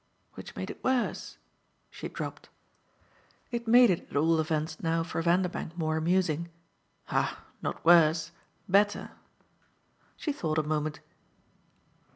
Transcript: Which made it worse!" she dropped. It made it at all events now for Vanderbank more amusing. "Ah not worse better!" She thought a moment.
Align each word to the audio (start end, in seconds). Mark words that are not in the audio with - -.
Which 0.33 0.55
made 0.55 0.71
it 0.71 0.83
worse!" 0.83 1.37
she 1.91 2.07
dropped. 2.09 2.49
It 3.51 3.67
made 3.67 3.91
it 3.91 4.09
at 4.09 4.15
all 4.17 4.39
events 4.39 4.81
now 4.81 5.03
for 5.03 5.21
Vanderbank 5.21 5.77
more 5.77 5.95
amusing. 5.95 6.49
"Ah 7.11 7.43
not 7.61 7.85
worse 7.85 8.31
better!" 8.67 9.11
She 10.17 10.33
thought 10.33 10.57
a 10.57 10.63
moment. 10.63 11.01